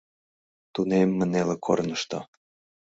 Тунемме 0.73 1.25
неле 1.33 1.55
корнышто. 1.65 2.19